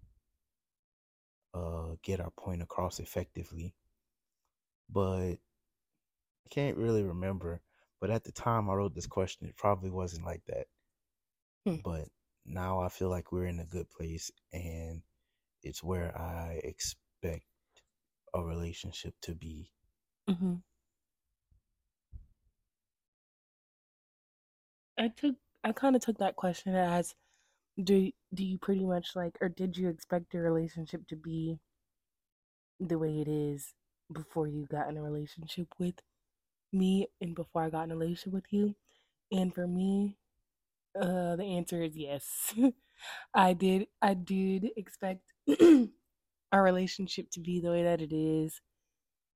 uh, 1.55 1.95
get 2.03 2.21
our 2.21 2.31
point 2.31 2.63
across 2.63 2.99
effectively. 2.99 3.75
But 4.91 5.33
I 5.33 6.51
can't 6.51 6.77
really 6.77 7.03
remember. 7.03 7.63
But 8.01 8.11
at 8.11 8.25
the 8.25 8.33
time 8.33 8.69
I 8.71 8.75
wrote 8.75 8.95
this 8.95 9.07
question, 9.07 9.49
it 9.49 9.57
probably 9.57 9.91
wasn't 9.91 10.27
like 10.27 10.43
that. 10.47 10.67
Hmm. 11.67 11.77
But 11.85 12.09
now 12.45 12.81
I 12.81 12.89
feel 12.89 13.09
like 13.11 13.33
we're 13.33 13.47
in 13.47 13.61
a 13.61 13.65
good 13.65 13.91
place 13.91 14.31
and 14.53 15.03
it's 15.63 15.83
where 15.83 16.17
I 16.19 16.61
expect 16.65 17.47
a 18.35 18.43
relationship 18.43 19.15
to 19.23 19.35
be. 19.35 19.71
hmm 20.29 20.55
I 24.99 25.09
took, 25.09 25.37
I 25.63 25.73
kind 25.73 25.95
of 25.97 26.03
took 26.03 26.19
that 26.19 26.37
question 26.37 26.75
as, 26.75 27.15
do 27.83 28.11
do 28.35 28.45
you 28.45 28.59
pretty 28.59 28.85
much 28.85 29.17
like, 29.17 29.39
or 29.41 29.49
did 29.49 29.77
you 29.77 29.89
expect 29.89 30.35
your 30.35 30.43
relationship 30.45 31.07
to 31.09 31.17
be 31.17 31.59
the 32.81 32.99
way 32.99 33.21
it 33.21 33.29
is 33.29 33.75
before 34.13 34.47
you 34.47 34.67
got 34.67 34.89
in 34.89 34.97
a 34.97 35.03
relationship 35.03 35.69
with 35.79 35.95
me 36.75 37.09
and 37.21 37.35
before 37.35 37.63
I 37.63 37.71
got 37.71 37.85
in 37.85 37.93
a 37.93 37.97
relationship 37.97 38.33
with 38.33 38.53
you? 38.53 38.75
And 39.33 39.55
for 39.55 39.67
me, 39.67 40.19
uh, 41.01 41.37
the 41.37 41.45
answer 41.45 41.83
is 41.83 41.97
yes. 41.97 42.55
I 43.35 43.53
did, 43.53 43.87
I 44.03 44.15
did 44.15 44.69
expect 44.77 45.21
our 46.53 46.63
relationship 46.63 47.31
to 47.33 47.41
be 47.41 47.61
the 47.61 47.71
way 47.71 47.83
that 47.83 48.01
it 48.01 48.15
is. 48.15 48.61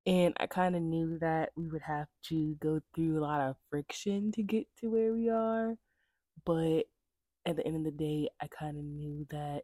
And 0.06 0.34
I 0.38 0.46
kind 0.46 0.74
of 0.74 0.82
knew 0.82 1.18
that 1.18 1.50
we 1.56 1.68
would 1.68 1.82
have 1.82 2.08
to 2.28 2.56
go 2.60 2.80
through 2.94 3.18
a 3.18 3.24
lot 3.24 3.40
of 3.40 3.56
friction 3.70 4.32
to 4.32 4.42
get 4.42 4.66
to 4.80 4.90
where 4.90 5.12
we 5.12 5.28
are. 5.28 5.74
But 6.46 6.84
at 7.44 7.56
the 7.56 7.66
end 7.66 7.76
of 7.76 7.84
the 7.84 7.90
day, 7.90 8.28
I 8.40 8.46
kind 8.46 8.78
of 8.78 8.84
knew 8.84 9.26
that 9.30 9.62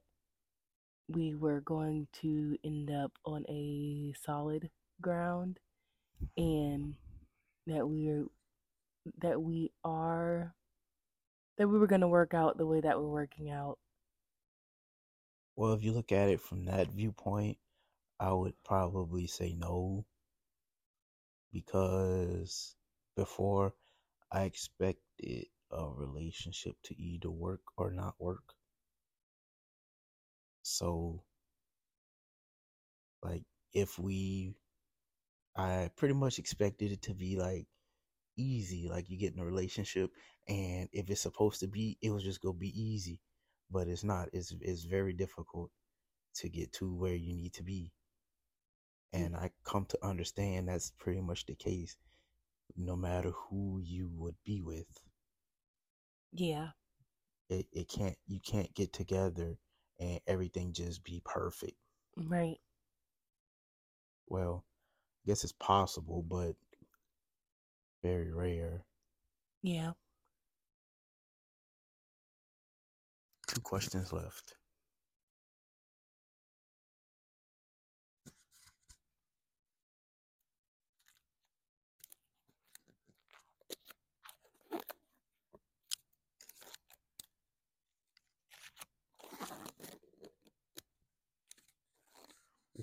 we 1.08 1.34
were 1.34 1.60
going 1.60 2.08
to 2.22 2.56
end 2.64 2.90
up 2.90 3.12
on 3.24 3.44
a 3.48 4.12
solid 4.24 4.70
ground 5.00 5.60
and 6.36 6.94
that 7.66 7.86
we 7.86 8.08
were 8.08 8.24
that 9.20 9.40
we 9.40 9.70
are 9.84 10.54
that 11.58 11.68
we 11.68 11.78
were 11.78 11.86
going 11.86 12.00
to 12.00 12.08
work 12.08 12.34
out 12.34 12.58
the 12.58 12.66
way 12.66 12.80
that 12.80 12.98
we're 12.98 13.08
working 13.08 13.50
out. 13.50 13.78
Well, 15.56 15.72
if 15.72 15.82
you 15.84 15.92
look 15.92 16.10
at 16.10 16.28
it 16.28 16.40
from 16.40 16.64
that 16.64 16.90
viewpoint, 16.90 17.58
I 18.18 18.32
would 18.32 18.54
probably 18.64 19.26
say 19.26 19.54
no. 19.56 20.04
Because 21.52 22.74
before 23.14 23.74
I 24.32 24.42
expected 24.42 25.46
a 25.70 25.88
relationship 25.88 26.74
to 26.84 27.00
either 27.00 27.30
work 27.30 27.62
or 27.76 27.92
not 27.92 28.14
work. 28.18 28.54
So, 30.62 31.22
like, 33.22 33.44
if 33.72 33.98
we, 33.98 34.54
I 35.56 35.90
pretty 35.96 36.14
much 36.14 36.38
expected 36.38 36.92
it 36.92 37.02
to 37.02 37.14
be 37.14 37.36
like 37.36 37.66
easy, 38.36 38.88
like 38.88 39.08
you 39.08 39.16
get 39.18 39.34
in 39.34 39.40
a 39.40 39.44
relationship, 39.44 40.10
and 40.48 40.88
if 40.92 41.08
it's 41.10 41.20
supposed 41.20 41.60
to 41.60 41.68
be, 41.68 41.98
it 42.02 42.10
was 42.10 42.24
just 42.24 42.40
gonna 42.42 42.54
be 42.54 42.80
easy, 42.80 43.20
but 43.70 43.88
it's 43.88 44.04
not. 44.04 44.28
It's 44.32 44.54
it's 44.60 44.84
very 44.84 45.12
difficult 45.12 45.70
to 46.36 46.48
get 46.48 46.72
to 46.74 46.92
where 46.92 47.14
you 47.14 47.34
need 47.34 47.54
to 47.54 47.62
be, 47.62 47.92
mm. 49.14 49.24
and 49.24 49.36
I 49.36 49.50
come 49.64 49.86
to 49.86 49.98
understand 50.04 50.68
that's 50.68 50.90
pretty 50.98 51.20
much 51.20 51.46
the 51.46 51.54
case, 51.54 51.96
no 52.76 52.96
matter 52.96 53.30
who 53.30 53.80
you 53.82 54.10
would 54.16 54.36
be 54.44 54.60
with. 54.60 55.00
Yeah. 56.32 56.70
It 57.48 57.66
it 57.72 57.88
can't 57.88 58.16
you 58.26 58.40
can't 58.40 58.74
get 58.74 58.92
together 58.92 59.58
and 60.00 60.20
everything 60.26 60.72
just 60.72 61.04
be 61.04 61.22
perfect. 61.24 61.76
Right. 62.16 62.58
Well, 64.26 64.64
guess 65.26 65.44
it's 65.44 65.52
possible, 65.52 66.22
but 66.28 66.54
very 68.02 68.32
rare. 68.32 68.84
Yeah. 69.62 69.92
Two 73.46 73.60
questions 73.60 74.12
left. 74.12 74.54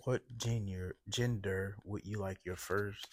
What 0.05 0.21
gender 0.37 0.95
gender 1.09 1.75
would 1.83 2.05
you 2.05 2.17
like 2.19 2.39
your 2.43 2.55
first 2.55 3.05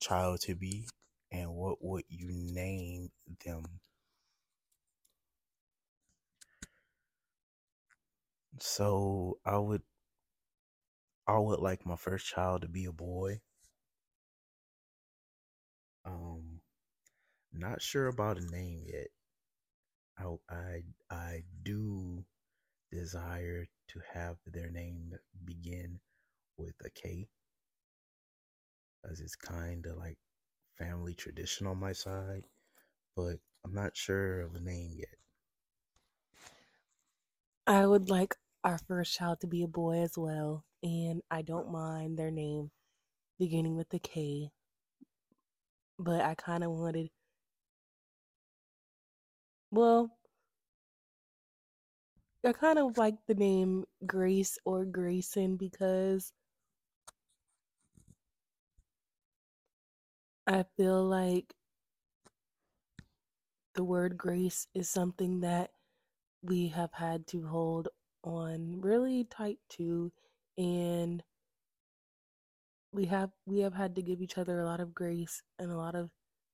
child 0.00 0.40
to 0.42 0.54
be, 0.54 0.88
and 1.32 1.52
what 1.54 1.82
would 1.82 2.04
you 2.08 2.28
name 2.30 3.10
them? 3.44 3.64
So 8.60 9.38
I 9.44 9.58
would 9.58 9.82
I 11.26 11.38
would 11.38 11.60
like 11.60 11.84
my 11.86 11.96
first 11.96 12.26
child 12.26 12.62
to 12.62 12.68
be 12.68 12.84
a 12.86 12.92
boy. 12.92 13.40
Um 16.04 16.60
not 17.52 17.80
sure 17.82 18.08
about 18.08 18.38
a 18.38 18.46
name 18.50 18.84
yet. 18.86 19.08
I 20.18 20.36
I 20.48 20.82
I 21.10 21.42
do 21.62 22.24
desire 22.94 23.66
to 23.88 24.00
have 24.12 24.36
their 24.46 24.70
name 24.70 25.12
begin 25.44 26.00
with 26.56 26.74
a 26.84 26.90
K 26.90 27.28
as 29.10 29.20
it's 29.20 29.36
kind 29.36 29.84
of 29.86 29.96
like 29.96 30.18
family 30.78 31.14
tradition 31.14 31.66
on 31.66 31.78
my 31.78 31.92
side, 31.92 32.44
but 33.16 33.36
I'm 33.64 33.74
not 33.74 33.96
sure 33.96 34.40
of 34.40 34.54
a 34.54 34.60
name 34.60 34.92
yet. 34.96 35.18
I 37.66 37.86
would 37.86 38.10
like 38.10 38.34
our 38.62 38.78
first 38.78 39.14
child 39.14 39.40
to 39.40 39.46
be 39.46 39.62
a 39.62 39.68
boy 39.68 39.98
as 39.98 40.16
well, 40.16 40.64
and 40.82 41.22
I 41.30 41.42
don't 41.42 41.72
mind 41.72 42.18
their 42.18 42.30
name 42.30 42.70
beginning 43.38 43.76
with 43.76 43.92
a 43.92 43.98
K. 43.98 44.50
But 45.98 46.20
I 46.20 46.34
kind 46.34 46.64
of 46.64 46.70
wanted, 46.70 47.10
well, 49.70 50.10
I 52.46 52.52
kind 52.52 52.78
of 52.78 52.98
like 52.98 53.16
the 53.26 53.34
name 53.34 53.84
Grace 54.06 54.58
or 54.66 54.84
Grayson 54.84 55.56
because 55.56 56.32
I 60.46 60.64
feel 60.76 61.02
like 61.04 61.54
the 63.74 63.84
word 63.84 64.18
grace 64.18 64.66
is 64.74 64.90
something 64.90 65.40
that 65.40 65.70
we 66.42 66.68
have 66.68 66.92
had 66.92 67.26
to 67.28 67.46
hold 67.46 67.88
on 68.22 68.80
really 68.80 69.24
tight 69.24 69.58
to 69.70 70.12
and 70.58 71.22
we 72.92 73.06
have 73.06 73.30
we 73.46 73.60
have 73.60 73.74
had 73.74 73.94
to 73.96 74.02
give 74.02 74.20
each 74.20 74.38
other 74.38 74.60
a 74.60 74.66
lot 74.66 74.80
of 74.80 74.94
grace 74.94 75.42
and 75.58 75.70
a 75.70 75.76
lot 75.76 75.94
of 75.94 76.10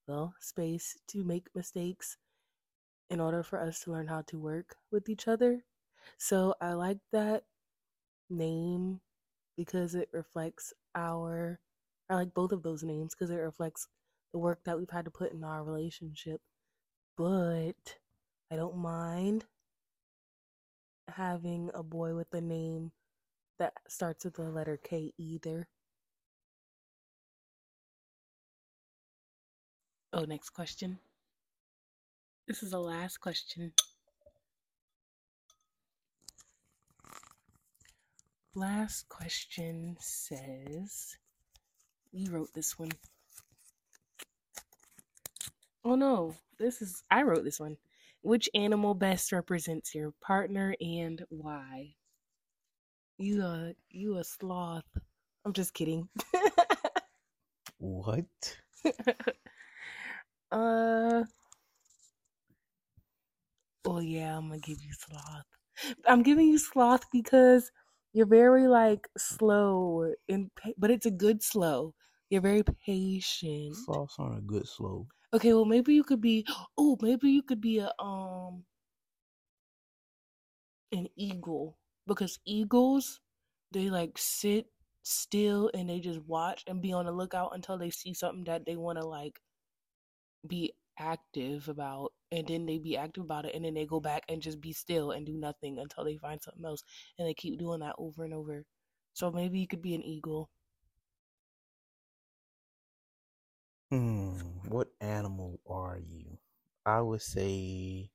well 0.07 0.35
space 0.41 0.97
to 1.09 1.25
make 1.25 1.49
mistakes 1.55 2.17
in 3.11 3.21
order 3.21 3.43
for 3.43 3.61
us 3.61 3.81
to 3.81 3.91
learn 3.91 4.07
how 4.07 4.23
to 4.23 4.39
work 4.39 4.77
with 4.93 5.09
each 5.09 5.27
other 5.29 5.65
so 6.19 6.55
i 6.61 6.73
like 6.73 6.99
that 7.13 7.45
name 8.31 9.01
because 9.57 9.95
it 9.95 10.09
reflects 10.13 10.73
our 10.95 11.61
I 12.11 12.15
like 12.17 12.35
both 12.35 12.53
of 12.53 12.63
those 12.65 12.83
names 12.83 13.15
because 13.15 13.31
it 13.31 13.37
reflects 13.37 13.87
the 14.33 14.39
work 14.39 14.65
that 14.65 14.77
we've 14.77 14.91
had 14.91 15.05
to 15.05 15.13
put 15.13 15.33
in 15.33 15.45
our 15.45 15.63
relationship. 15.63 16.41
But 17.17 17.99
I 18.51 18.57
don't 18.57 18.79
mind 18.79 19.45
having 21.09 21.71
a 21.75 21.83
boy 21.83 22.15
with 22.15 22.33
a 22.35 22.41
name 22.41 22.93
that 23.59 23.75
starts 23.89 24.25
with 24.25 24.35
the 24.35 24.43
letter 24.45 24.77
K 24.77 25.13
either. 25.19 25.69
Oh, 30.13 30.25
next 30.25 30.51
question. 30.51 30.99
This 32.49 32.63
is 32.63 32.73
the 32.73 32.81
last 32.81 33.19
question. 33.19 33.73
Last 38.55 39.09
question 39.09 39.97
says 40.01 41.17
you 42.11 42.33
wrote 42.33 42.53
this 42.53 42.77
one. 42.77 42.91
Oh 45.85 45.95
no, 45.95 46.35
this 46.59 46.83
is 46.83 47.05
I 47.11 47.23
wrote 47.23 47.45
this 47.45 47.61
one. 47.61 47.77
Which 48.23 48.51
animal 48.53 48.95
best 48.95 49.31
represents 49.31 49.95
your 49.95 50.13
partner 50.21 50.75
and 50.81 51.25
why? 51.29 51.95
You 53.19 53.43
a 53.43 53.75
you 53.89 54.19
a 54.19 54.25
sloth. 54.25 54.85
I'm 55.45 55.53
just 55.53 55.73
kidding. 55.73 56.09
what? 57.79 58.25
uh 60.51 61.23
Oh 63.85 64.01
yeah, 64.01 64.37
I'm 64.37 64.49
gonna 64.49 64.59
give 64.59 64.83
you 64.83 64.93
sloth. 64.93 65.47
I'm 66.05 66.25
giving 66.25 66.49
you 66.49 66.59
sloth 66.59 67.05
because 67.13 67.71
you're 68.13 68.27
very 68.27 68.67
like 68.67 69.09
slow 69.17 70.13
and 70.29 70.51
but 70.77 70.91
it's 70.91 71.07
a 71.07 71.11
good 71.11 71.43
slow. 71.43 71.95
You're 72.29 72.41
very 72.41 72.63
patient. 72.63 73.77
Sloths 73.77 74.17
aren't 74.19 74.39
a 74.39 74.43
good 74.43 74.67
slow. 74.69 75.07
Okay, 75.33 75.53
well 75.53 75.65
maybe 75.65 75.95
you 75.95 76.05
could 76.05 76.21
be 76.21 76.47
oh, 76.79 76.97
maybe 77.01 77.31
you 77.31 77.43
could 77.43 77.61
be 77.61 77.79
a 77.79 77.93
um 78.03 78.65
an 80.93 81.09
eagle 81.17 81.77
because 82.07 82.39
eagles 82.45 83.21
they 83.73 83.89
like 83.91 84.19
sit 84.19 84.67
still 85.03 85.71
and 85.75 85.89
they 85.89 86.01
just 86.01 86.21
watch 86.27 86.65
and 86.67 86.83
be 86.83 86.93
on 86.93 87.07
the 87.07 87.13
lookout 87.13 87.55
until 87.55 87.79
they 87.79 87.91
see 87.91 88.13
something 88.13 88.45
that 88.45 88.67
they 88.67 88.77
want 88.77 88.99
to 88.99 89.07
like 89.07 89.41
be 90.47 90.73
active 90.99 91.69
about 91.69 92.13
and 92.33 92.47
then 92.47 92.67
they 92.67 92.79
be 92.79 92.97
active 92.97 93.25
about 93.25 93.45
it 93.45 93.55
and 93.55 93.65
then 93.65 93.75
they 93.75 93.87
go 93.87 94.01
back 94.01 94.25
and 94.29 94.43
just 94.43 94.61
be 94.61 94.73
still 94.73 95.11
and 95.11 95.27
do 95.27 95.37
nothing 95.37 95.79
until 95.79 96.05
they 96.05 96.17
find 96.17 96.41
something 96.43 96.65
else 96.65 96.83
and 97.19 97.27
they 97.27 97.35
keep 97.35 97.59
doing 97.59 97.81
that 97.81 97.95
over 97.99 98.25
and 98.25 98.35
over. 98.35 98.65
So 99.13 99.31
maybe 99.31 99.59
you 99.59 99.67
could 99.67 99.83
be 99.83 99.95
an 99.95 100.03
eagle. 100.03 100.49
Hmm 103.91 104.51
what 104.71 104.89
animal 105.01 105.59
are 105.69 105.99
you? 105.99 106.39
I 106.87 107.01
would 107.01 107.23
say 107.23 108.09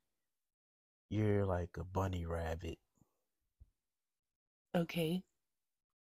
you're 1.10 1.46
like 1.46 1.72
a 1.78 1.84
bunny 1.84 2.26
rabbit. 2.26 2.78
Okay. 4.74 5.22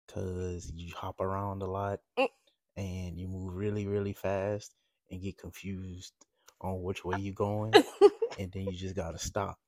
Because 0.06 0.72
you 0.74 0.94
hop 0.96 1.20
around 1.20 1.62
a 1.62 1.66
lot 1.66 2.00
mm. 2.18 2.28
and 2.76 3.18
you 3.18 3.28
move 3.28 3.54
really 3.54 3.86
really 3.86 4.14
fast 4.14 4.74
and 5.10 5.22
get 5.22 5.36
confused 5.36 6.14
on 6.60 6.82
which 6.82 7.04
way 7.04 7.18
you're 7.18 7.34
going, 7.34 7.72
and 8.38 8.52
then 8.52 8.62
you 8.62 8.72
just 8.72 8.96
gotta 8.96 9.18
stop. 9.18 9.58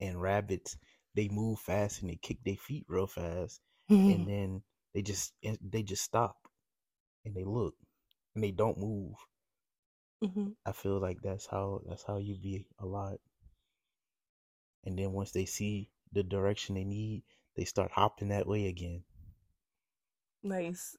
And 0.00 0.20
rabbits, 0.20 0.76
they 1.14 1.28
move 1.28 1.58
fast 1.60 2.02
and 2.02 2.10
they 2.10 2.16
kick 2.16 2.38
their 2.44 2.56
feet 2.56 2.84
real 2.88 3.06
fast, 3.06 3.60
mm-hmm. 3.90 4.10
and 4.10 4.28
then 4.28 4.62
they 4.94 5.02
just 5.02 5.32
they 5.62 5.82
just 5.82 6.02
stop 6.02 6.36
and 7.24 7.34
they 7.34 7.44
look 7.44 7.74
and 8.34 8.42
they 8.44 8.50
don't 8.50 8.78
move. 8.78 9.14
Mm-hmm. 10.22 10.48
I 10.64 10.72
feel 10.72 11.00
like 11.00 11.18
that's 11.22 11.46
how 11.46 11.82
that's 11.86 12.04
how 12.04 12.18
you 12.18 12.36
be 12.36 12.66
a 12.78 12.86
lot. 12.86 13.18
And 14.84 14.98
then 14.98 15.12
once 15.12 15.32
they 15.32 15.44
see 15.44 15.90
the 16.12 16.22
direction 16.22 16.76
they 16.76 16.84
need, 16.84 17.24
they 17.56 17.64
start 17.64 17.90
hopping 17.92 18.28
that 18.28 18.46
way 18.46 18.68
again. 18.68 19.02
Nice. 20.42 20.96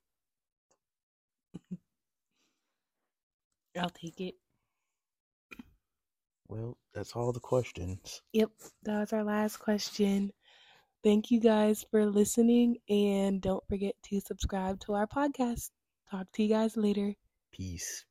I'll 3.80 3.90
take 3.90 4.20
it. 4.20 4.36
Well, 6.50 6.78
that's 6.94 7.16
all 7.16 7.32
the 7.32 7.40
questions. 7.40 8.22
Yep, 8.34 8.52
that 8.84 9.00
was 9.00 9.14
our 9.14 9.24
last 9.24 9.58
question. 9.58 10.32
Thank 11.04 11.32
you 11.32 11.40
guys 11.40 11.86
for 11.92 12.06
listening, 12.06 12.78
and 12.90 13.42
don't 13.42 13.66
forget 13.68 13.96
to 14.06 14.20
subscribe 14.20 14.80
to 14.82 14.94
our 14.94 15.08
podcast. 15.08 15.72
Talk 16.10 16.32
to 16.34 16.44
you 16.44 16.50
guys 16.50 16.78
later. 16.78 17.16
Peace. 17.52 18.06